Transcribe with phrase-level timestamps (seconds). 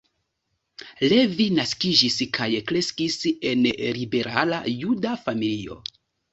[1.11, 3.21] Levi naskiĝis kaj kreskis
[3.53, 3.63] en
[4.01, 5.83] liberala juda familio.